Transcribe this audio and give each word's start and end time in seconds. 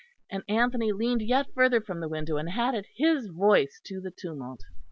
And 0.31 0.41
Anthony 0.47 0.91
leaned 0.91 1.21
yet 1.21 1.53
further 1.53 1.79
from 1.79 1.99
the 1.99 2.09
window 2.09 2.37
and 2.37 2.49
added 2.49 2.87
his 2.95 3.27
voice 3.27 3.79
to 3.83 4.01
the 4.01 4.09
tumult. 4.09 4.61